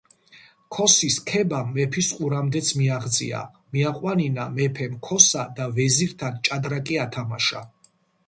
ქოსის 0.75 1.17
ქებამ 1.31 1.67
მეფის 1.73 2.07
ყურამდეც 2.21 2.71
მიაღწია. 2.79 3.41
მიაყვანინა 3.77 4.47
მეფემ 4.55 4.97
ქოსა 5.09 5.45
და 5.59 5.67
ვეზირთან 5.77 6.43
ჭადრაკი 6.49 7.01
ათამაშა. 7.05 7.63